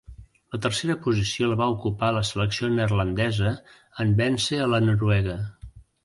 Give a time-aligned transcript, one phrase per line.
[0.53, 3.51] La tercera posició la va ocupar la selecció neerlandesa
[4.05, 5.37] en véncer a la noruega.